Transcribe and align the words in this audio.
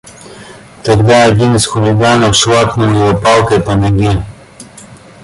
Тогда 0.83 1.25
один 1.25 1.53
из 1.55 1.67
хулиганов 1.67 2.35
шваркнул 2.35 2.87
её 2.91 3.21
палкой 3.21 3.61
по 3.61 3.75
ноге. 3.75 4.25